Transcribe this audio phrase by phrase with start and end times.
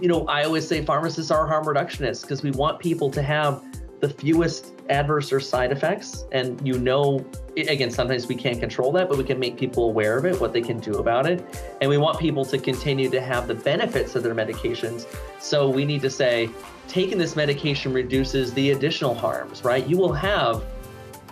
[0.00, 3.62] you know, I always say pharmacists are harm reductionists because we want people to have
[4.00, 6.24] the fewest adverse or side effects.
[6.32, 7.24] And you know,
[7.56, 10.52] again, sometimes we can't control that, but we can make people aware of it, what
[10.52, 11.44] they can do about it.
[11.80, 15.06] And we want people to continue to have the benefits of their medications.
[15.38, 16.50] So we need to say,
[16.88, 19.86] taking this medication reduces the additional harms, right?
[19.86, 20.64] You will have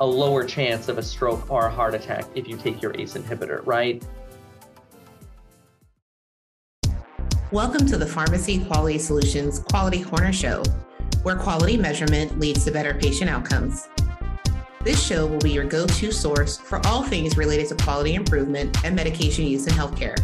[0.00, 3.14] a lower chance of a stroke or a heart attack if you take your ACE
[3.14, 4.04] inhibitor, right?
[7.50, 10.62] Welcome to the Pharmacy Quality Solutions Quality Corner Show,
[11.22, 13.88] where quality measurement leads to better patient outcomes.
[14.84, 18.76] This show will be your go to source for all things related to quality improvement
[18.84, 20.22] and medication use in healthcare.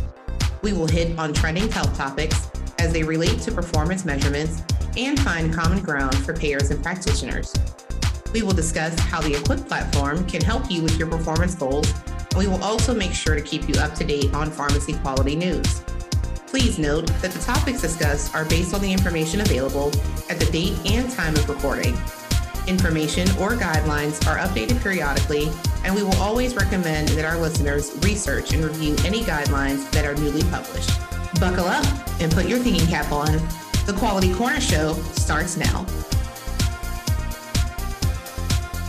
[0.60, 4.62] We will hit on trending health topics as they relate to performance measurements
[4.98, 7.54] and find common ground for payers and practitioners.
[8.34, 12.34] We will discuss how the EQuIPP platform can help you with your performance goals, and
[12.36, 15.82] we will also make sure to keep you up to date on pharmacy quality news.
[16.54, 19.88] Please note that the topics discussed are based on the information available
[20.30, 21.96] at the date and time of recording.
[22.68, 25.50] Information or guidelines are updated periodically,
[25.82, 30.14] and we will always recommend that our listeners research and review any guidelines that are
[30.14, 30.90] newly published.
[31.40, 31.84] Buckle up
[32.20, 33.32] and put your thinking cap on.
[33.84, 35.84] The Quality Corner Show starts now.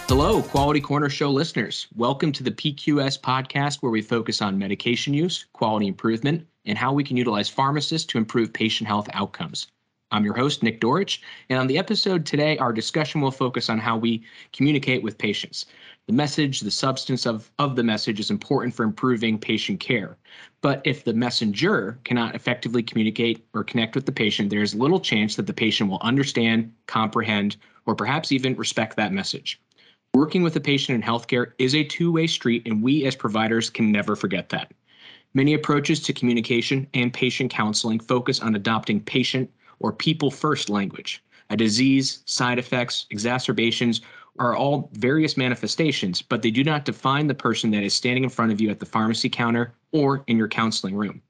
[0.08, 1.88] Hello, Quality Corner Show listeners.
[1.96, 6.94] Welcome to the PQS podcast, where we focus on medication use, quality improvement, and how
[6.94, 9.68] we can utilize pharmacists to improve patient health outcomes.
[10.12, 13.80] I'm your host, Nick Dorich, and on the episode today, our discussion will focus on
[13.80, 15.66] how we communicate with patients.
[16.08, 20.16] The message, the substance of, of the message is important for improving patient care.
[20.62, 25.00] But if the messenger cannot effectively communicate or connect with the patient, there is little
[25.00, 29.60] chance that the patient will understand, comprehend, or perhaps even respect that message.
[30.14, 33.70] Working with a patient in healthcare is a two way street, and we as providers
[33.70, 34.72] can never forget that.
[35.36, 41.22] Many approaches to communication and patient counseling focus on adopting patient or people first language.
[41.50, 44.00] A disease, side effects, exacerbations
[44.40, 48.30] are all various manifestations, but they do not define the person that is standing in
[48.30, 51.22] front of you at the pharmacy counter or in your counseling room.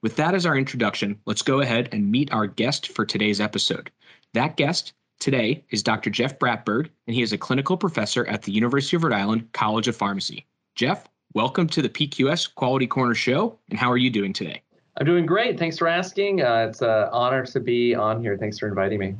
[0.00, 3.90] With that as our introduction, let's go ahead and meet our guest for today's episode.
[4.32, 6.08] That guest today is Dr.
[6.08, 9.86] Jeff Bratberg, and he is a clinical professor at the University of Rhode Island College
[9.86, 10.46] of Pharmacy.
[10.76, 13.58] Jeff, welcome to the PQS Quality Corner Show.
[13.68, 14.62] And how are you doing today?
[14.96, 15.58] I'm doing great.
[15.58, 16.42] Thanks for asking.
[16.42, 18.38] Uh, it's an honor to be on here.
[18.38, 19.16] Thanks for inviting me.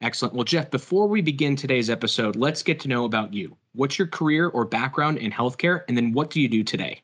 [0.00, 0.34] Excellent.
[0.34, 3.56] Well, Jeff, before we begin today's episode, let's get to know about you.
[3.74, 5.82] What's your career or background in healthcare?
[5.88, 7.02] And then what do you do today?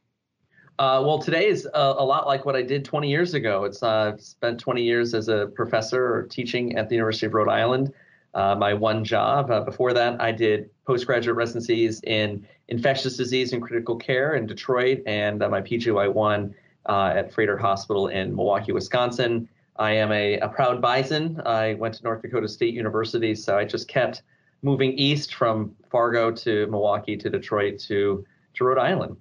[0.79, 3.65] Uh, well, today is a, a, lot like what I did 20 years ago.
[3.65, 7.51] It's uh, spent 20 years as a professor or teaching at the University of Rhode
[7.51, 7.93] Island.
[8.33, 9.51] Uh, my one job.
[9.51, 15.03] Uh, before that, I did postgraduate residencies in infectious disease and critical care in Detroit,
[15.05, 16.55] and uh, my PGY1
[16.87, 19.49] uh, at Froedtert Hospital in Milwaukee, Wisconsin.
[19.77, 21.41] I am a, a, proud Bison.
[21.45, 24.23] I went to North Dakota State University, so I just kept
[24.63, 28.25] moving east from Fargo to Milwaukee to Detroit to,
[28.55, 29.17] to Rhode Island.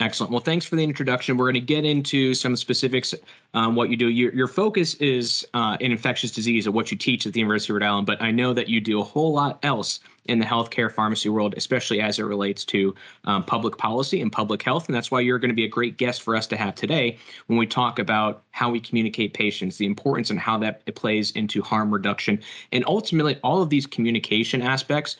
[0.00, 0.30] Excellent.
[0.30, 1.36] Well, thanks for the introduction.
[1.36, 3.14] We're going to get into some specifics
[3.54, 4.08] um, what you do.
[4.10, 7.72] Your, your focus is uh, in infectious disease or what you teach at the University
[7.72, 10.44] of Rhode Island, but I know that you do a whole lot else in the
[10.44, 12.94] healthcare pharmacy world, especially as it relates to
[13.24, 14.86] um, public policy and public health.
[14.86, 17.18] And that's why you're going to be a great guest for us to have today
[17.48, 21.60] when we talk about how we communicate patients, the importance and how that plays into
[21.60, 22.40] harm reduction.
[22.70, 25.16] And ultimately, all of these communication aspects,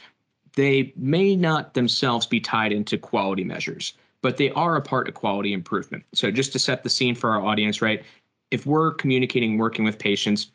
[0.55, 5.15] they may not themselves be tied into quality measures but they are a part of
[5.15, 6.05] quality improvement.
[6.15, 8.03] So just to set the scene for our audience, right?
[8.51, 10.51] If we're communicating, working with patients,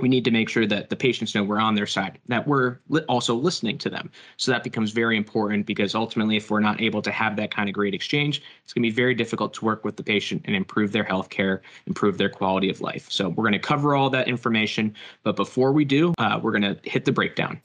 [0.00, 2.78] we need to make sure that the patients know we're on their side, that we're
[2.88, 4.10] li- also listening to them.
[4.36, 7.68] So that becomes very important because ultimately, if we're not able to have that kind
[7.68, 10.54] of great exchange, it's going to be very difficult to work with the patient and
[10.54, 13.10] improve their health care, improve their quality of life.
[13.10, 14.94] So we're going to cover all that information.
[15.24, 17.60] But before we do, uh, we're going to hit the breakdown.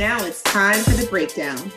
[0.00, 1.70] Now it's time for the breakdown.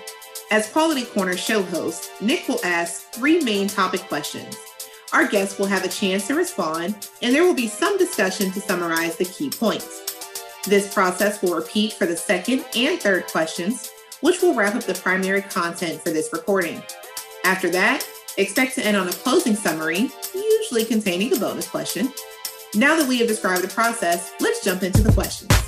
[0.50, 4.56] As Quality Corner show host, Nick will ask three main topic questions.
[5.12, 8.62] Our guests will have a chance to respond, and there will be some discussion to
[8.62, 10.06] summarize the key points.
[10.66, 13.92] This process will repeat for the second and third questions,
[14.22, 16.82] which will wrap up the primary content for this recording.
[17.44, 22.08] After that, expect to end on a closing summary, usually containing a bonus question.
[22.74, 25.63] Now that we have described the process, let's jump into the questions.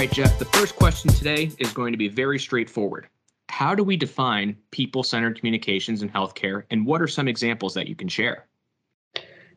[0.00, 3.06] Right, Jeff, the first question today is going to be very straightforward.
[3.50, 7.86] How do we define people centered communications in healthcare, and what are some examples that
[7.86, 8.46] you can share?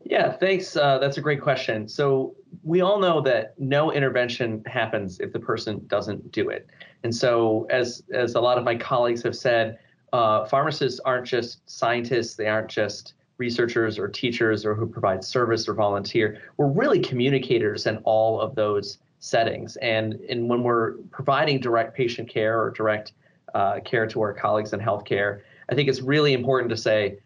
[0.04, 0.76] Yeah, thanks.
[0.76, 1.88] Uh, that's a great question.
[1.88, 6.68] So, we all know that no intervention happens if the person doesn't do it.
[7.04, 9.80] And so, as, as a lot of my colleagues have said,
[10.12, 15.70] uh, pharmacists aren't just scientists, they aren't just researchers or teachers or who provide service
[15.70, 16.42] or volunteer.
[16.58, 19.78] We're really communicators in all of those settings.
[19.78, 23.14] And, and when we're providing direct patient care or direct
[23.54, 27.20] uh, care to our colleagues in healthcare, I think it's really important to say,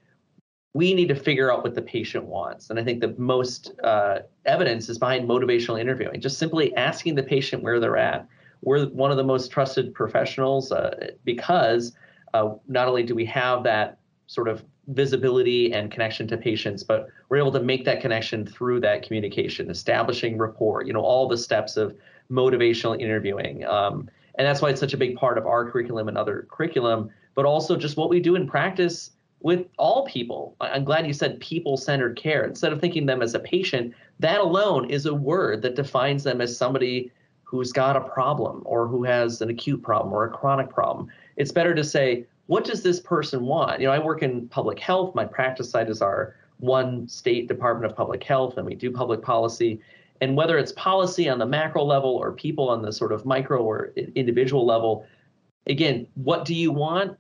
[0.76, 2.70] we need to figure out what the patient wants.
[2.70, 7.24] And I think the most uh, evidence is behind motivational interviewing, just simply asking the
[7.24, 8.28] patient where they're at.
[8.62, 11.94] We're one of the most trusted professionals uh, because
[12.36, 13.98] uh, not only do we have that
[14.28, 18.80] sort of visibility and connection to patients, but we're able to make that connection through
[18.80, 21.96] that communication, establishing rapport, you know, all the steps of
[22.32, 23.66] motivational interviewing.
[23.66, 27.10] Um, and that's why it's such a big part of our curriculum and other curriculum,
[27.36, 30.56] but also just what we do in practice with all people.
[30.62, 32.46] I'm glad you said people centered care.
[32.46, 36.42] Instead of thinking them as a patient, that alone is a word that defines them
[36.42, 37.12] as somebody
[37.44, 41.08] who's got a problem or who has an acute problem or a chronic problem.
[41.38, 43.80] It's better to say, what does this person want?
[43.80, 45.14] You know, I work in public health.
[45.14, 49.22] My practice site is our one state Department of Public Health, and we do public
[49.22, 49.80] policy.
[50.22, 53.62] And whether it's policy on the macro level or people on the sort of micro
[53.62, 55.06] or individual level,
[55.68, 57.18] again, what do you want?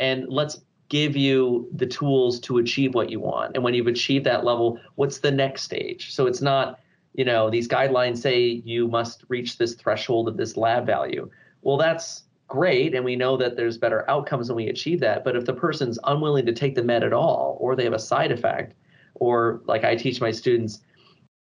[0.00, 3.54] And let's give you the tools to achieve what you want.
[3.54, 6.12] And when you've achieved that level, what's the next stage?
[6.12, 6.80] So it's not,
[7.14, 11.30] you know, these guidelines say you must reach this threshold of this lab value.
[11.62, 12.94] Well, that's great.
[12.94, 15.24] And we know that there's better outcomes when we achieve that.
[15.24, 17.98] But if the person's unwilling to take the med at all, or they have a
[17.98, 18.74] side effect,
[19.14, 20.80] or like I teach my students,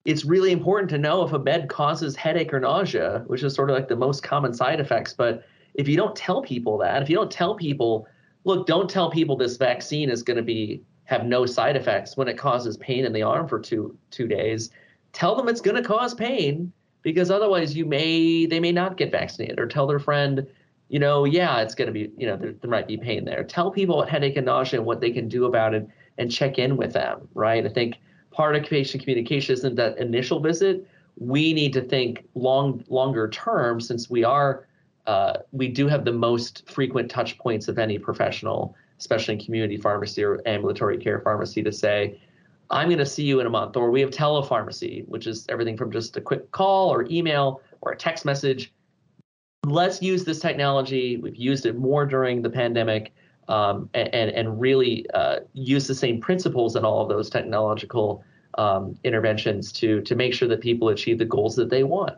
[0.05, 3.70] it's really important to know if a med causes headache or nausea, which is sort
[3.70, 5.14] of like the most common side effects.
[5.14, 5.44] But
[5.75, 8.06] if you don't tell people that, if you don't tell people,
[8.44, 12.29] look, don't tell people this vaccine is going to be have no side effects when
[12.29, 14.70] it causes pain in the arm for two two days.
[15.12, 19.12] Tell them it's going to cause pain because otherwise you may they may not get
[19.12, 20.47] vaccinated or tell their friend,
[20.94, 23.43] you know, yeah, it's going to be, you know, there, there might be pain there.
[23.43, 25.88] Tell people what headache and nausea and what they can do about it
[26.19, 27.67] and check in with them, right?
[27.67, 27.96] I think
[28.31, 30.87] part of patient communication isn't that initial visit.
[31.19, 34.69] We need to think long longer term since we are
[35.08, 39.76] uh, we do have the most frequent touch points of any professional, especially in community
[39.76, 42.20] pharmacy or ambulatory care pharmacy, to say,
[42.70, 43.76] I'm going to see you in a month.
[43.76, 47.90] Or we have telepharmacy, which is everything from just a quick call or email or
[47.90, 48.73] a text message.
[49.64, 51.16] Let's use this technology.
[51.16, 53.12] We've used it more during the pandemic
[53.49, 58.25] um, and, and really uh, use the same principles in all of those technological
[58.58, 62.14] um, interventions to, to make sure that people achieve the goals that they want.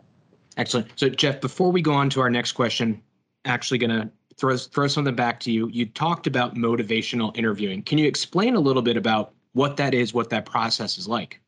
[0.57, 0.87] Excellent.
[0.95, 3.01] So, Jeff, before we go on to our next question,
[3.45, 5.69] actually going to throw throw something back to you.
[5.71, 7.83] You talked about motivational interviewing.
[7.83, 11.39] Can you explain a little bit about what that is, what that process is like?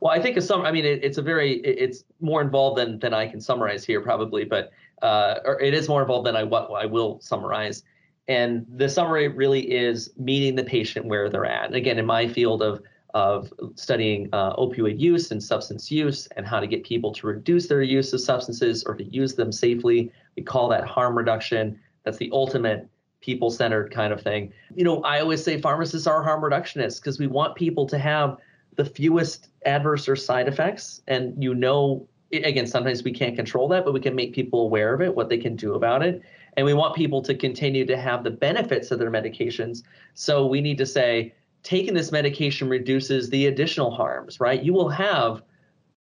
[0.00, 0.62] Well, I think it's some.
[0.62, 1.54] I mean, it, it's a very.
[1.60, 4.70] It, it's more involved than than I can summarize here, probably, but
[5.02, 7.82] uh, or it is more involved than I what I will summarize.
[8.28, 11.66] And the summary really is meeting the patient where they're at.
[11.66, 12.82] And again, in my field of
[13.14, 17.66] of studying uh, opioid use and substance use and how to get people to reduce
[17.66, 20.12] their use of substances or to use them safely.
[20.36, 21.80] We call that harm reduction.
[22.04, 22.90] That's the ultimate
[23.22, 24.52] people centered kind of thing.
[24.74, 28.36] You know, I always say pharmacists are harm reductionists because we want people to have
[28.76, 31.00] the fewest adverse or side effects.
[31.08, 34.94] And you know, again, sometimes we can't control that, but we can make people aware
[34.94, 36.22] of it, what they can do about it.
[36.56, 39.82] And we want people to continue to have the benefits of their medications.
[40.14, 44.62] So we need to say, taking this medication reduces the additional harms, right?
[44.62, 45.42] You will have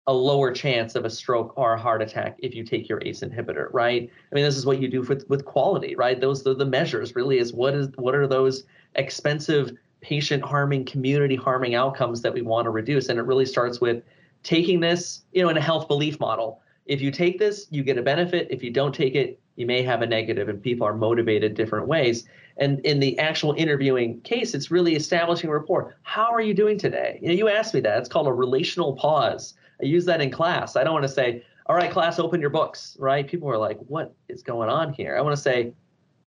[0.08, 3.22] a lower chance of a stroke or a heart attack if you take your ACE
[3.22, 4.10] inhibitor, right?
[4.32, 6.22] I mean, this is what you do with, with quality, right?
[6.22, 9.72] Those are the measures really is what is what are those expensive
[10.02, 13.10] patient harming, community harming outcomes that we want to reduce.
[13.10, 14.04] And it really starts with
[14.46, 16.62] taking this, you know, in a health belief model.
[16.86, 18.48] If you take this, you get a benefit.
[18.52, 21.88] If you don't take it, you may have a negative, and people are motivated different
[21.88, 22.28] ways.
[22.58, 25.96] And in the actual interviewing case, it's really establishing rapport.
[26.04, 27.18] How are you doing today?
[27.22, 27.98] You know, you asked me that.
[27.98, 29.56] It's called a relational pause.
[29.82, 30.76] I use that in class.
[30.76, 33.28] I don't want to say, all right, class, open your books, right?
[33.28, 35.18] People are like, what is going on here?
[35.18, 35.74] I want to say,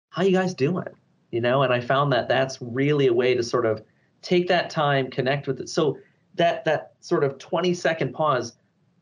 [0.09, 0.89] how you guys doing?
[1.31, 3.83] You know, and I found that that's really a way to sort of
[4.21, 5.69] take that time, connect with it.
[5.69, 5.97] So
[6.35, 8.57] that that sort of 20 second pause,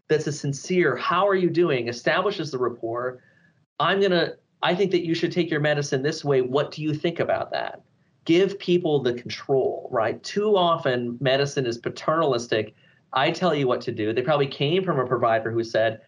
[0.08, 1.88] that's a sincere, how are you doing?
[1.88, 3.23] Establishes the rapport.
[3.78, 6.40] I'm gonna I think that you should take your medicine this way.
[6.40, 7.82] What do you think about that?
[8.25, 10.23] Give people the control, right?
[10.23, 12.75] Too often, medicine is paternalistic.
[13.12, 14.12] I tell you what to do.
[14.12, 16.00] They probably came from a provider who said,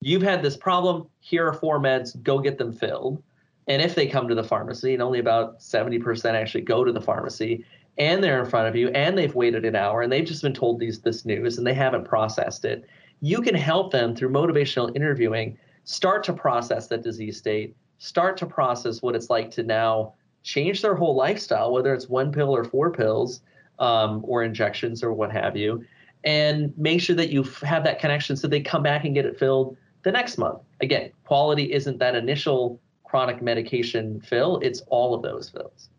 [0.00, 1.08] You've had this problem.
[1.20, 2.20] Here are four meds.
[2.22, 3.22] Go get them filled.
[3.68, 7.00] And if they come to the pharmacy, and only about 70% actually go to the
[7.00, 7.64] pharmacy,
[7.98, 10.54] and they're in front of you, and they've waited an hour, and they've just been
[10.54, 12.84] told these this news, and they haven't processed it,
[13.20, 18.46] you can help them through motivational interviewing start to process that disease state, start to
[18.46, 22.64] process what it's like to now change their whole lifestyle, whether it's one pill or
[22.64, 23.40] four pills
[23.78, 25.84] um, or injections or what have you,
[26.24, 29.38] and make sure that you have that connection so they come back and get it
[29.38, 30.60] filled the next month.
[30.80, 35.90] Again, quality isn't that initial chronic medication fill, it's all of those fills.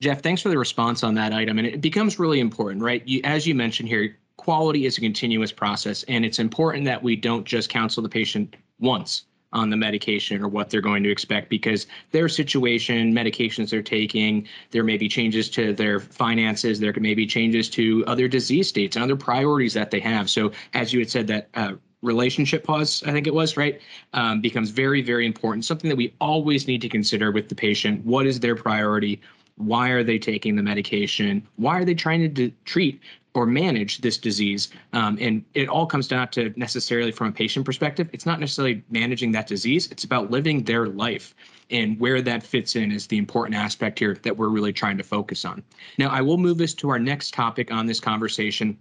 [0.00, 1.58] Jeff, thanks for the response on that item.
[1.58, 3.06] And it becomes really important, right?
[3.06, 7.16] You, as you mentioned here, quality is a continuous process, and it's important that we
[7.16, 11.50] don't just counsel the patient once on the medication or what they're going to expect
[11.50, 17.14] because their situation, medications they're taking, there may be changes to their finances, there may
[17.14, 20.30] be changes to other disease states and other priorities that they have.
[20.30, 23.80] So, as you had said, that uh, relationship pause, I think it was, right,
[24.14, 25.64] um, becomes very, very important.
[25.64, 28.04] Something that we always need to consider with the patient.
[28.06, 29.20] What is their priority?
[29.56, 31.46] Why are they taking the medication?
[31.56, 33.00] Why are they trying to treat
[33.34, 34.68] or manage this disease?
[34.92, 38.08] Um, and it all comes down to necessarily from a patient perspective.
[38.12, 41.34] It's not necessarily managing that disease, it's about living their life.
[41.70, 45.04] And where that fits in is the important aspect here that we're really trying to
[45.04, 45.62] focus on.
[45.98, 48.76] Now, I will move us to our next topic on this conversation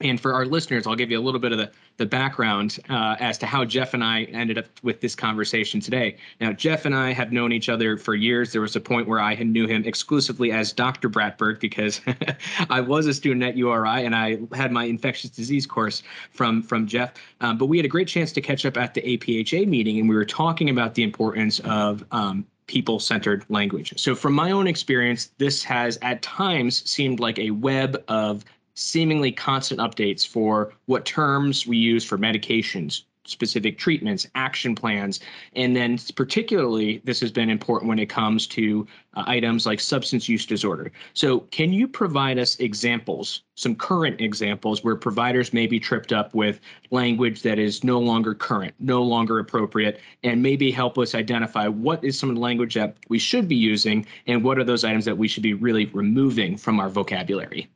[0.00, 3.16] and for our listeners, I'll give you a little bit of the, the background uh,
[3.18, 6.18] as to how Jeff and I ended up with this conversation today.
[6.38, 8.52] Now, Jeff and I have known each other for years.
[8.52, 11.08] There was a point where I knew him exclusively as Dr.
[11.08, 12.02] Bratberg because
[12.70, 16.86] I was a student at URI and I had my infectious disease course from, from
[16.86, 17.14] Jeff.
[17.40, 20.08] Um, but we had a great chance to catch up at the APHA meeting, and
[20.10, 23.94] we were talking about the importance of um, people centered language.
[23.96, 28.44] So, from my own experience, this has at times seemed like a web of
[28.76, 35.20] seemingly constant updates for what terms we use for medications, specific treatments, action plans,
[35.54, 40.28] and then particularly this has been important when it comes to uh, items like substance
[40.28, 40.92] use disorder.
[41.14, 46.34] So, can you provide us examples, some current examples where providers may be tripped up
[46.34, 51.66] with language that is no longer current, no longer appropriate, and maybe help us identify
[51.66, 54.84] what is some of the language that we should be using and what are those
[54.84, 57.68] items that we should be really removing from our vocabulary?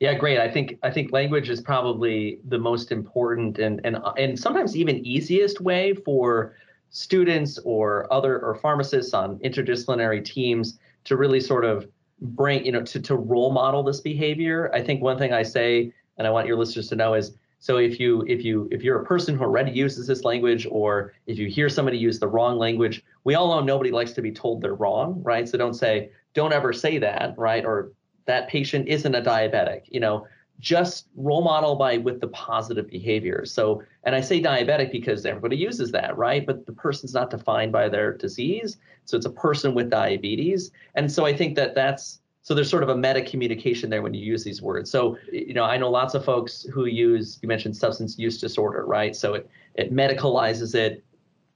[0.00, 0.38] Yeah, great.
[0.38, 5.04] I think I think language is probably the most important and and and sometimes even
[5.06, 6.54] easiest way for
[6.90, 11.88] students or other or pharmacists on interdisciplinary teams to really sort of
[12.20, 14.70] bring you know to to role model this behavior.
[14.74, 17.78] I think one thing I say and I want your listeners to know is so
[17.78, 21.38] if you if you if you're a person who already uses this language or if
[21.38, 24.60] you hear somebody use the wrong language, we all know nobody likes to be told
[24.60, 25.48] they're wrong, right?
[25.48, 27.64] So don't say don't ever say that, right?
[27.64, 27.92] Or
[28.26, 30.26] that patient isn't a diabetic you know
[30.58, 33.44] just role model by with the positive behavior.
[33.44, 36.46] So and i say diabetic because everybody uses that right?
[36.46, 38.78] But the person's not defined by their disease.
[39.04, 40.70] So it's a person with diabetes.
[40.94, 44.14] And so i think that that's so there's sort of a meta communication there when
[44.14, 44.90] you use these words.
[44.90, 48.84] So you know i know lots of folks who use you mentioned substance use disorder
[48.86, 49.14] right?
[49.14, 51.04] So it it medicalizes it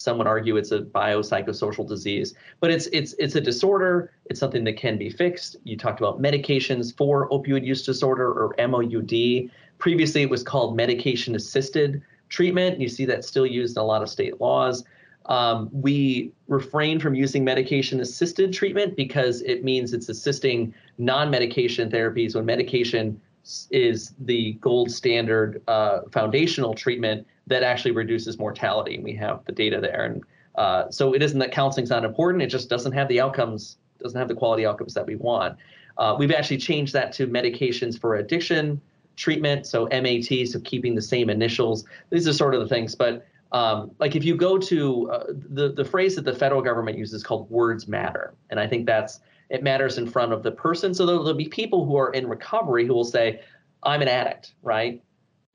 [0.00, 4.10] some would argue it's a biopsychosocial disease, but it's it's it's a disorder.
[4.24, 5.56] It's something that can be fixed.
[5.64, 9.50] You talked about medications for opioid use disorder or MOUD.
[9.76, 12.80] Previously, it was called medication assisted treatment.
[12.80, 14.84] You see that still used in a lot of state laws.
[15.26, 21.90] Um, we refrain from using medication assisted treatment because it means it's assisting non medication
[21.90, 23.20] therapies when medication
[23.70, 28.94] is the gold standard uh, foundational treatment that actually reduces mortality.
[28.94, 30.04] And we have the data there.
[30.04, 30.22] And
[30.54, 32.42] uh, so it isn't that counseling's not important.
[32.42, 35.56] It just doesn't have the outcomes, doesn't have the quality outcomes that we want.
[35.98, 38.80] Uh, we've actually changed that to medications for addiction
[39.16, 39.66] treatment.
[39.66, 41.84] So MAT, so keeping the same initials.
[42.10, 42.94] These are sort of the things.
[42.94, 46.96] But um, like if you go to uh, the the phrase that the federal government
[46.96, 49.20] uses called words matter, and I think that's
[49.50, 50.94] it matters in front of the person.
[50.94, 53.40] So there'll, there'll be people who are in recovery who will say,
[53.82, 55.02] "I'm an addict," right?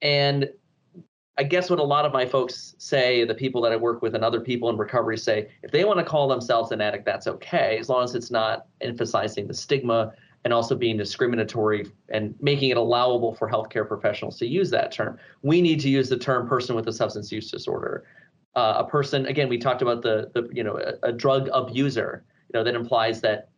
[0.02, 0.50] And
[1.38, 4.16] I guess what a lot of my folks say, the people that I work with
[4.16, 7.28] and other people in recovery say, if they want to call themselves an addict, that's
[7.28, 10.14] okay, as long as it's not emphasizing the stigma
[10.46, 15.18] and also being discriminatory and making it allowable for healthcare professionals to use that term.
[15.42, 18.06] We need to use the term person with a substance use disorder.
[18.56, 22.24] Uh, a person, again, we talked about the, the you know, a, a drug abuser,
[22.54, 23.50] you know, that implies that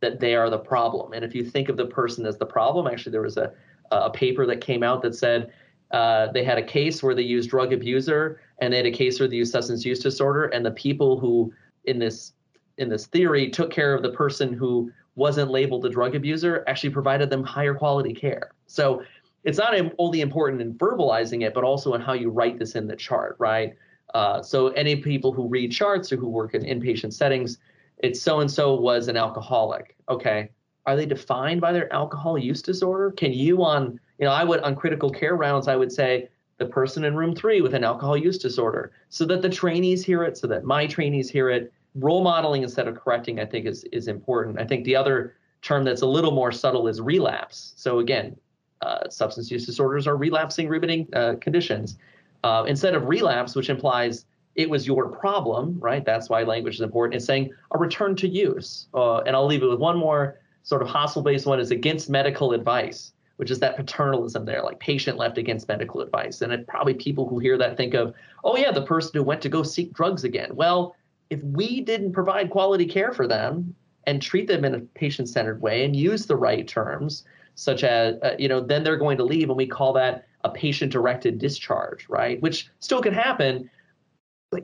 [0.00, 1.12] that they are the problem.
[1.12, 3.52] And if you think of the person as the problem, actually, there was a
[3.90, 5.52] a paper that came out that said
[5.92, 9.20] uh, they had a case where they used drug abuser and they had a case
[9.20, 10.46] where they used substance use disorder.
[10.46, 11.52] And the people who
[11.84, 12.32] in this
[12.78, 16.90] in this theory took care of the person who wasn't labeled a drug abuser actually
[16.90, 18.50] provided them higher quality care.
[18.66, 19.02] So
[19.44, 22.86] it's not only important in verbalizing it but also in how you write this in
[22.86, 23.74] the chart right?
[24.14, 27.58] Uh, so any people who read charts or who work in inpatient settings
[27.98, 30.50] it's so and so was an alcoholic okay
[30.86, 34.60] are they defined by their alcohol use disorder can you on you know, I would
[34.60, 38.16] on critical care rounds, I would say the person in room three with an alcohol
[38.16, 41.72] use disorder, so that the trainees hear it, so that my trainees hear it.
[41.94, 44.58] role modeling instead of correcting, I think, is is important.
[44.58, 47.74] I think the other term that's a little more subtle is relapse.
[47.76, 48.36] So again,
[48.80, 51.98] uh, substance use disorders are relapsing remitting uh, conditions.
[52.44, 54.24] Uh, instead of relapse, which implies
[54.56, 56.04] it was your problem, right?
[56.04, 57.16] That's why language is important.
[57.16, 58.88] It's saying a return to use.
[58.94, 62.52] Uh, and I'll leave it with one more sort of hospital-based one is against medical
[62.52, 66.40] advice, which is that paternalism there, like patient left against medical advice.
[66.40, 69.42] And it probably people who hear that think of, oh yeah, the person who went
[69.42, 70.56] to go seek drugs again.
[70.56, 70.96] Well,
[71.28, 73.74] if we didn't provide quality care for them
[74.06, 77.24] and treat them in a patient-centered way and use the right terms,
[77.56, 80.50] such as uh, you know, then they're going to leave, and we call that a
[80.50, 82.40] patient-directed discharge, right?
[82.40, 83.68] Which still can happen,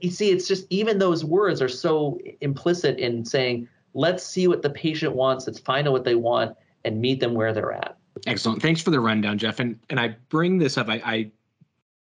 [0.01, 4.63] you see, it's just even those words are so implicit in saying, let's see what
[4.63, 7.97] the patient wants, let's find out what they want, and meet them where they're at.
[8.27, 8.63] Excellent.
[8.63, 9.59] Thanks for the rundown, Jeff.
[9.59, 10.89] And and I bring this up.
[10.89, 11.31] I, I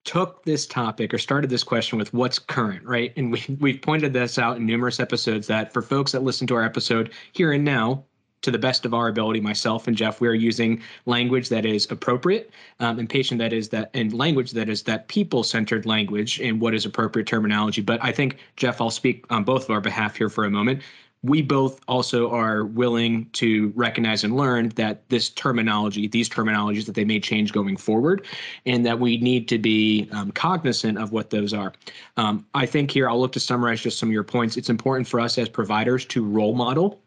[0.03, 3.11] took this topic or started this question with what's current, right?
[3.15, 6.55] And we we've pointed this out in numerous episodes that for folks that listen to
[6.55, 8.03] our episode here and now,
[8.45, 11.89] to the best of our ability, myself and Jeff, we are using language that is
[11.91, 16.61] appropriate um, and patient that is that and language that is that people-centered language and
[16.61, 17.81] what is appropriate terminology.
[17.81, 20.81] But I think Jeff, I'll speak on both of our behalf here for a moment
[21.25, 26.93] we both also are willing to recognize and learn that this terminology, these terminologies, that
[26.93, 28.27] they may change going forward,
[28.67, 31.73] and that we need to be um, cognizant of what those are.
[32.17, 34.55] Um, I think here I'll look to summarize just some of your points.
[34.55, 37.01] It's important for us as providers to role model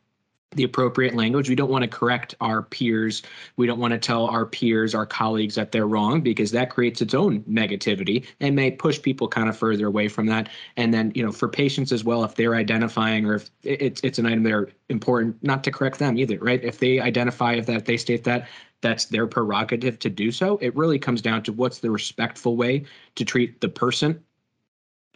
[0.53, 1.49] the appropriate language.
[1.49, 3.23] We don't want to correct our peers.
[3.57, 7.03] We don't want to tell our peers, our colleagues that they're wrong because that creates
[7.03, 10.49] its own negativity and may push people kind of further away from that.
[10.77, 14.19] And then, you know, for patients as well, if they're identifying or if it's it's
[14.19, 16.65] an item they're important, not to correct them either, right?
[16.65, 18.49] If they identify if that they state that
[18.81, 20.57] that's their prerogative to do so.
[20.59, 22.85] It really comes down to what's the respectful way
[23.17, 24.23] to treat the person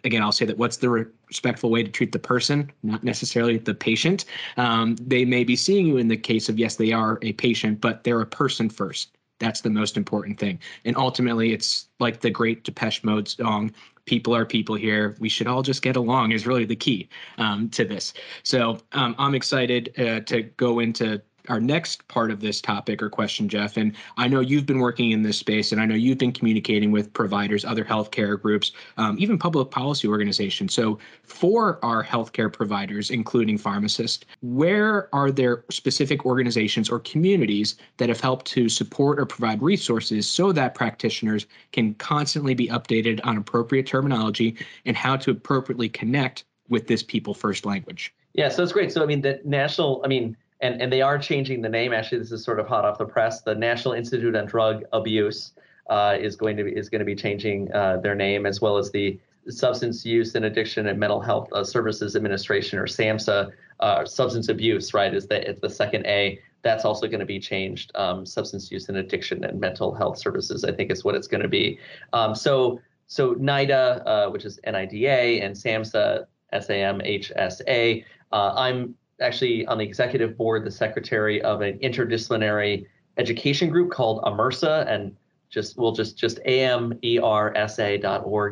[0.05, 3.75] again, I'll say that what's the respectful way to treat the person, not necessarily the
[3.75, 4.25] patient.
[4.57, 7.81] Um, they may be seeing you in the case of, yes, they are a patient,
[7.81, 9.17] but they're a person first.
[9.39, 10.61] That's the most important thing.
[10.85, 13.73] And ultimately, it's like the great Depeche Mode song,
[14.05, 15.17] People Are People Here.
[15.19, 18.15] We should all just get along, is really the key um, to this.
[18.45, 23.11] So um, I'm excited uh, to go into our next part of this topic or
[23.11, 26.19] question, Jeff, and I know you've been working in this space, and I know you've
[26.19, 30.75] been communicating with providers, other healthcare groups, um, even public policy organizations.
[30.75, 38.09] So, for our healthcare providers, including pharmacists, where are there specific organizations or communities that
[38.09, 43.37] have helped to support or provide resources so that practitioners can constantly be updated on
[43.37, 48.15] appropriate terminology and how to appropriately connect with this people first language?
[48.35, 48.93] Yeah, so it's great.
[48.93, 51.93] So, I mean, the national, I mean, and and they are changing the name.
[51.93, 53.43] Actually, this is sort of hot off the press.
[53.43, 55.53] The National Institute on Drug Abuse
[55.91, 58.79] uh, is going to be is going to be changing uh, their name as well
[58.79, 63.53] as the Substance Use and Addiction and Mental Health uh, Services Administration or SAMHSA.
[63.81, 66.39] Uh, substance abuse, right, is the it's the second A.
[66.63, 67.91] That's also going to be changed.
[67.97, 71.43] Um, substance use and addiction and mental health services, I think, is what it's going
[71.43, 71.81] to be.
[72.13, 78.05] Um, so so NIDA, uh, which is NIDA, and SAMHSA, S-A-M-H-S-A.
[78.31, 84.23] Uh, I'm actually on the executive board, the secretary of an interdisciplinary education group called
[84.25, 85.17] AMERSA, and
[85.51, 86.95] just we'll just just amersa.org.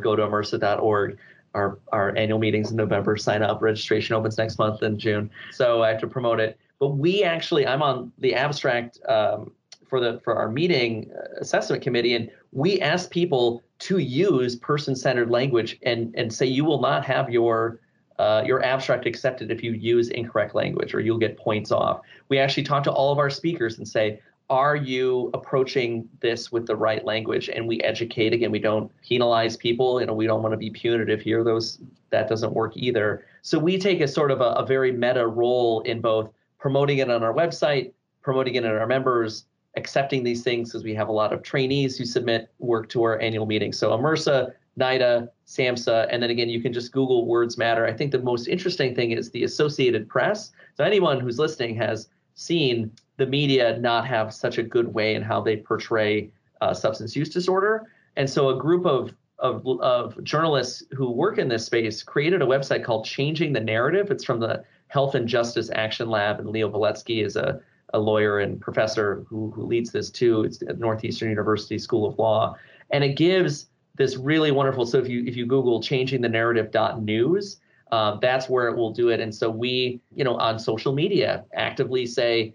[0.02, 1.18] Go to amersa amersa.org.
[1.54, 3.16] Our our annual meetings in November.
[3.16, 3.60] Sign up.
[3.60, 5.30] Registration opens next month in June.
[5.50, 6.56] So I have to promote it.
[6.78, 9.52] But we actually, I'm on the abstract um,
[9.88, 15.30] for the for our meeting uh, assessment committee, and we ask people to use person-centered
[15.30, 17.80] language and and say you will not have your
[18.20, 22.02] uh, your abstract accepted if you use incorrect language or you'll get points off.
[22.28, 26.66] We actually talk to all of our speakers and say, are you approaching this with
[26.66, 27.48] the right language?
[27.48, 28.50] And we educate again.
[28.50, 30.00] We don't penalize people.
[30.00, 31.42] You know, we don't want to be punitive here.
[31.42, 31.78] Those
[32.10, 33.24] that doesn't work either.
[33.40, 37.10] So we take a sort of a, a very meta role in both promoting it
[37.10, 41.12] on our website, promoting it in our members, accepting these things because we have a
[41.12, 43.72] lot of trainees who submit work to our annual meeting.
[43.72, 47.86] So AMERSA NIDA, SAMHSA, and then again, you can just Google Words Matter.
[47.86, 50.52] I think the most interesting thing is the Associated Press.
[50.76, 55.22] So anyone who's listening has seen the media not have such a good way in
[55.22, 57.90] how they portray uh, substance use disorder.
[58.16, 62.46] And so a group of, of, of journalists who work in this space created a
[62.46, 64.10] website called Changing the Narrative.
[64.10, 67.60] It's from the Health and Justice Action Lab, and Leo Beletsky is a,
[67.94, 70.42] a lawyer and professor who, who leads this too.
[70.42, 72.56] It's at Northeastern University School of Law.
[72.90, 74.86] And it gives this really wonderful.
[74.86, 77.60] So if you if you Google changing the narrative news,
[77.92, 79.20] um, that's where it will do it.
[79.20, 82.54] And so we, you know, on social media actively say,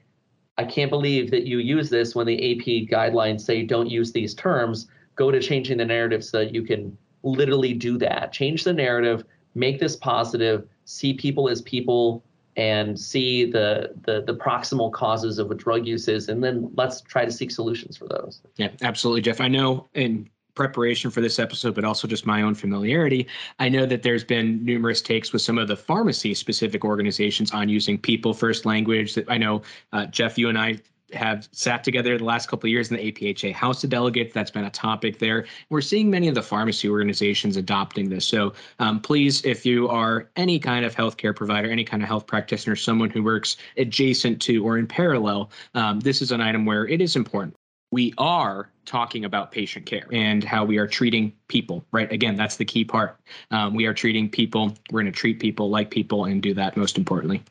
[0.58, 4.34] I can't believe that you use this when the AP guidelines say don't use these
[4.34, 4.88] terms.
[5.16, 8.32] Go to changing the narrative so that you can literally do that.
[8.32, 12.24] Change the narrative, make this positive, see people as people,
[12.58, 17.02] and see the, the the proximal causes of what drug use is, and then let's
[17.02, 18.42] try to seek solutions for those.
[18.56, 19.42] Yeah, absolutely, Jeff.
[19.42, 23.28] I know in preparation for this episode, but also just my own familiarity,
[23.60, 27.70] I know that there's been numerous takes with some of the pharmacy specific organizations on
[27.70, 29.16] using people first language.
[29.16, 29.62] That I know,
[29.94, 30.80] uh, Jeff, you and I
[31.14, 34.34] have sat together the last couple of years in the APHA House of Delegates.
[34.34, 35.46] That's been a topic there.
[35.70, 38.26] We're seeing many of the pharmacy organizations adopting this.
[38.26, 42.26] So um, please, if you are any kind of healthcare provider, any kind of health
[42.26, 46.88] practitioner, someone who works adjacent to or in parallel, um, this is an item where
[46.88, 47.56] it is important.
[47.96, 52.12] We are talking about patient care and how we are treating people, right?
[52.12, 53.18] Again, that's the key part.
[53.52, 54.74] Um, we are treating people.
[54.92, 57.42] We're going to treat people like people and do that most importantly.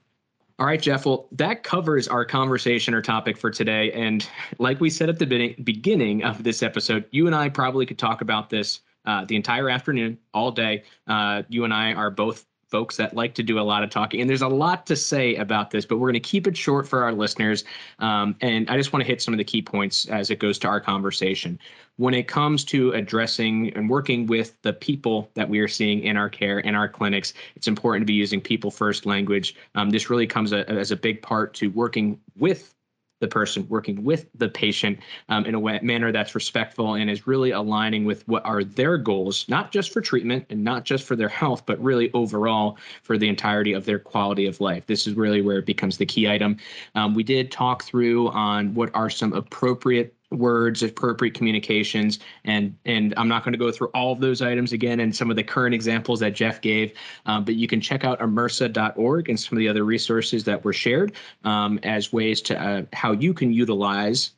[0.58, 1.06] All right, Jeff.
[1.06, 3.90] Well, that covers our conversation or topic for today.
[3.92, 4.28] And
[4.58, 8.20] like we said at the beginning of this episode, you and I probably could talk
[8.20, 10.82] about this uh, the entire afternoon, all day.
[11.06, 14.20] Uh, you and I are both folks that like to do a lot of talking.
[14.20, 16.88] And there's a lot to say about this, but we're going to keep it short
[16.88, 17.62] for our listeners.
[18.00, 20.58] Um, and I just want to hit some of the key points as it goes
[20.58, 21.56] to our conversation.
[21.98, 26.16] When it comes to addressing and working with the people that we are seeing in
[26.16, 29.54] our care, in our clinics, it's important to be using people first language.
[29.76, 32.73] Um, this really comes a, as a big part to working with
[33.20, 34.98] the person working with the patient
[35.28, 38.98] um, in a way, manner that's respectful and is really aligning with what are their
[38.98, 43.16] goals, not just for treatment and not just for their health, but really overall for
[43.16, 44.86] the entirety of their quality of life.
[44.86, 46.56] This is really where it becomes the key item.
[46.94, 53.14] Um, we did talk through on what are some appropriate words, appropriate communications, and and
[53.16, 55.44] I'm not going to go through all of those items again and some of the
[55.44, 56.92] current examples that Jeff gave,
[57.26, 60.72] um, but you can check out amersa.org and some of the other resources that were
[60.72, 61.12] shared
[61.44, 64.32] um, as ways to uh, how you can utilize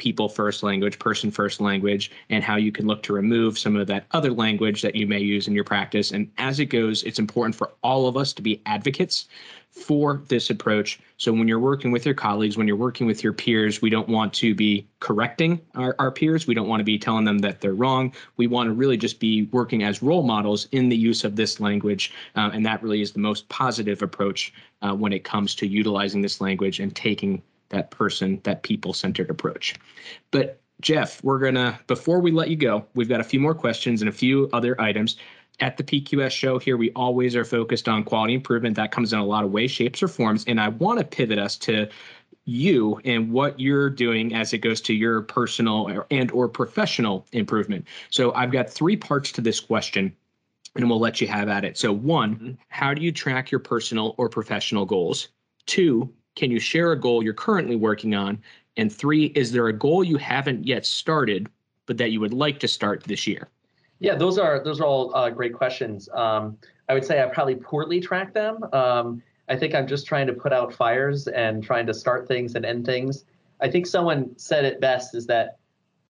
[0.00, 3.86] people first language, person first language, and how you can look to remove some of
[3.86, 6.10] that other language that you may use in your practice.
[6.10, 9.28] And as it goes, it's important for all of us to be advocates
[9.70, 10.98] for this approach.
[11.18, 14.08] So when you're working with your colleagues, when you're working with your peers, we don't
[14.08, 16.46] want to be correcting our, our peers.
[16.46, 18.12] We don't want to be telling them that they're wrong.
[18.38, 21.60] We want to really just be working as role models in the use of this
[21.60, 22.12] language.
[22.36, 26.22] Uh, and that really is the most positive approach uh, when it comes to utilizing
[26.22, 29.74] this language and taking that person, that people centered approach.
[30.30, 34.02] But Jeff, we're gonna before we let you go, we've got a few more questions
[34.02, 35.16] and a few other items.
[35.60, 38.76] At the PQS show here, we always are focused on quality improvement.
[38.76, 40.42] That comes in a lot of ways, shapes, or forms.
[40.46, 41.86] And I want to pivot us to
[42.46, 47.86] you and what you're doing as it goes to your personal and or professional improvement.
[48.08, 50.16] So I've got three parts to this question
[50.76, 51.76] and we'll let you have at it.
[51.76, 52.50] So one, mm-hmm.
[52.68, 55.28] how do you track your personal or professional goals?
[55.66, 58.40] Two, can you share a goal you're currently working on?
[58.78, 61.50] And three, is there a goal you haven't yet started,
[61.84, 63.48] but that you would like to start this year?
[63.98, 66.08] Yeah, those are those are all uh, great questions.
[66.14, 66.56] Um,
[66.88, 68.64] I would say I probably poorly track them.
[68.72, 72.54] Um, I think I'm just trying to put out fires and trying to start things
[72.54, 73.26] and end things.
[73.60, 75.58] I think someone said it best is that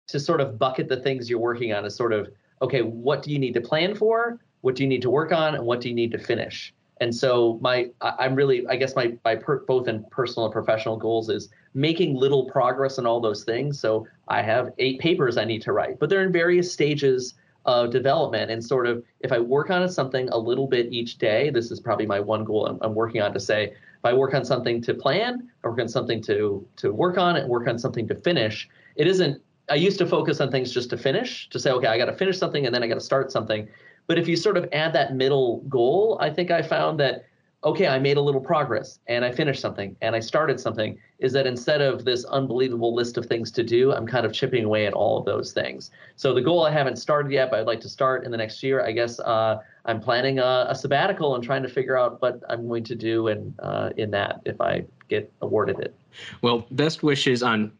[0.10, 2.30] to sort of bucket the things you're working on is sort of
[2.62, 4.38] okay, what do you need to plan for?
[4.62, 5.56] What do you need to work on?
[5.56, 6.72] And what do you need to finish?
[7.00, 10.98] And so my, I'm really, I guess my, my per, both in personal and professional
[10.98, 13.80] goals is making little progress on all those things.
[13.80, 17.36] So I have eight papers I need to write, but they're in various stages
[17.66, 18.52] of development.
[18.52, 21.80] And sort of, if I work on something a little bit each day, this is
[21.80, 24.82] probably my one goal I'm, I'm working on to say, if I work on something
[24.84, 28.16] to plan, I work on something to to work on, and work on something to
[28.16, 28.70] finish.
[28.96, 29.42] It isn't.
[29.70, 32.14] I used to focus on things just to finish, to say, okay, I got to
[32.14, 33.68] finish something, and then I got to start something.
[34.10, 37.26] But if you sort of add that middle goal, I think I found that
[37.64, 41.34] okay, I made a little progress and I finished something and I started something, is
[41.34, 44.86] that instead of this unbelievable list of things to do, I'm kind of chipping away
[44.88, 45.92] at all of those things.
[46.16, 48.64] So the goal I haven't started yet, but I'd like to start in the next
[48.64, 48.82] year.
[48.86, 52.66] I guess uh, I'm planning a, a, sabbatical and trying to figure out what I'm
[52.66, 55.94] going to do in, uh, in that if I get awarded it.
[56.42, 57.74] Well, best wishes on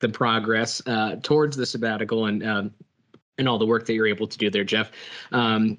[0.00, 2.70] the progress uh, towards the sabbatical and um,
[3.38, 4.90] and all the work that you're able to do there, Jeff.
[5.32, 5.78] Um,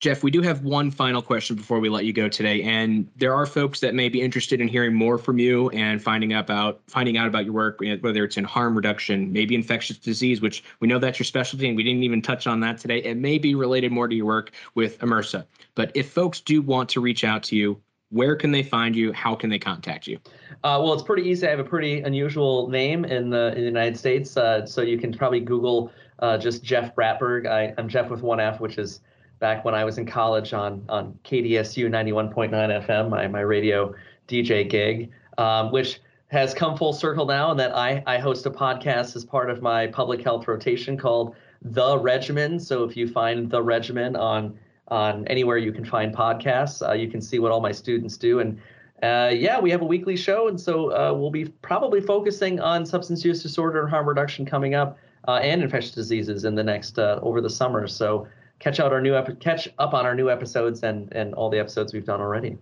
[0.00, 3.34] Jeff, we do have one final question before we let you go today, and there
[3.34, 6.80] are folks that may be interested in hearing more from you and finding out about
[6.86, 10.88] finding out about your work, whether it's in harm reduction, maybe infectious disease, which we
[10.88, 13.02] know that's your specialty, and we didn't even touch on that today.
[13.02, 15.44] It may be related more to your work with AMERSA.
[15.74, 19.12] But if folks do want to reach out to you, where can they find you?
[19.12, 20.18] How can they contact you?
[20.64, 21.46] Uh, well, it's pretty easy.
[21.46, 24.96] I have a pretty unusual name in the, in the United States, uh, so you
[24.96, 27.46] can probably Google uh, just Jeff Bratberg.
[27.46, 29.00] I, I'm Jeff with one F, which is
[29.38, 33.94] back when I was in college on on KDSU 91.9 FM, my my radio
[34.28, 38.50] DJ gig, um, which has come full circle now, and that I I host a
[38.50, 42.60] podcast as part of my public health rotation called The Regimen.
[42.60, 44.58] So if you find The Regimen on
[44.90, 46.86] on anywhere you can find podcasts.
[46.86, 48.40] Uh, you can see what all my students do.
[48.40, 48.60] And
[49.02, 50.48] uh, yeah, we have a weekly show.
[50.48, 54.74] And so uh, we'll be probably focusing on substance use disorder and harm reduction coming
[54.74, 57.86] up and infectious diseases in the next uh, over the summer.
[57.86, 58.26] So
[58.58, 61.58] catch out our new ep- catch up on our new episodes and and all the
[61.58, 62.56] episodes we've done already.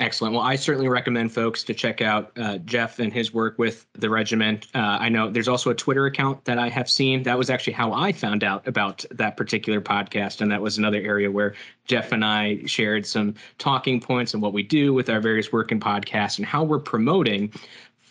[0.00, 0.34] Excellent.
[0.34, 4.10] Well, I certainly recommend folks to check out uh, Jeff and his work with the
[4.10, 4.60] Regimen.
[4.74, 7.22] Uh, I know there's also a Twitter account that I have seen.
[7.22, 10.40] That was actually how I found out about that particular podcast.
[10.40, 11.54] And that was another area where
[11.86, 15.70] Jeff and I shared some talking points and what we do with our various work
[15.70, 17.52] and podcasts and how we're promoting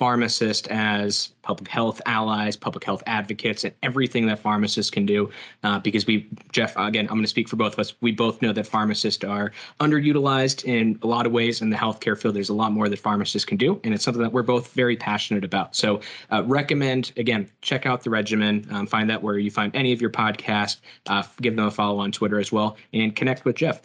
[0.03, 5.29] pharmacists as public health allies, public health advocates, and everything that pharmacists can do.
[5.63, 7.93] Uh, because we, Jeff, again, I'm going to speak for both of us.
[8.01, 12.19] We both know that pharmacists are underutilized in a lot of ways in the healthcare
[12.19, 12.35] field.
[12.35, 14.97] There's a lot more that pharmacists can do, and it's something that we're both very
[14.97, 15.73] passionate about.
[15.73, 18.67] So, uh, recommend again, check out the regimen.
[18.71, 20.81] Um, find that where you find any of your podcasts.
[21.07, 23.79] Uh, give them a follow on Twitter as well, and connect with Jeff.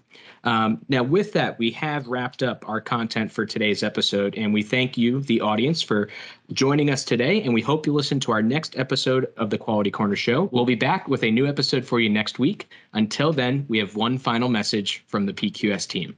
[0.44, 4.62] Um, now, with that, we have wrapped up our content for today's episode, and we
[4.62, 6.08] thank you, the audience, for
[6.52, 7.42] joining us today.
[7.42, 10.44] And we hope you listen to our next episode of the Quality Corner Show.
[10.52, 12.70] We'll be back with a new episode for you next week.
[12.92, 16.16] Until then, we have one final message from the PQS team.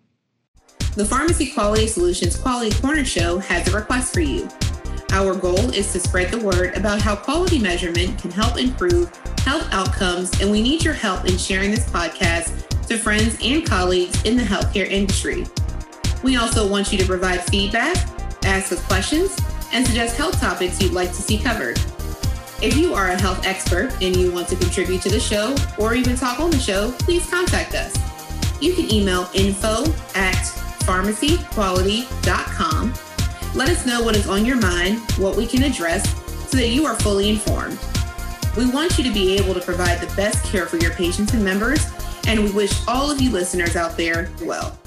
[0.96, 4.48] The Pharmacy Quality Solutions Quality Corner Show has a request for you.
[5.12, 9.68] Our goal is to spread the word about how quality measurement can help improve health
[9.72, 14.36] outcomes, and we need your help in sharing this podcast to friends and colleagues in
[14.36, 15.46] the healthcare industry.
[16.24, 17.96] We also want you to provide feedback,
[18.44, 19.38] ask us questions,
[19.72, 21.78] and suggest health topics you'd like to see covered.
[22.60, 25.94] If you are a health expert and you want to contribute to the show or
[25.94, 27.96] even talk on the show, please contact us.
[28.60, 29.84] You can email info
[30.16, 30.42] at
[30.82, 32.94] pharmacyquality.com.
[33.54, 36.12] Let us know what is on your mind, what we can address,
[36.50, 37.78] so that you are fully informed.
[38.56, 41.44] We want you to be able to provide the best care for your patients and
[41.44, 41.86] members,
[42.26, 44.78] and we wish all of you listeners out there well.